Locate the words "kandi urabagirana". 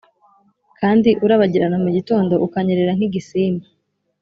0.79-1.77